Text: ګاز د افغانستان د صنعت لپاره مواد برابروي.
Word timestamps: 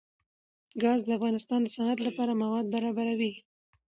ګاز 0.81 0.99
د 1.05 1.09
افغانستان 1.17 1.59
د 1.63 1.67
صنعت 1.75 1.99
لپاره 2.07 2.39
مواد 2.43 2.65
برابروي. 2.75 3.33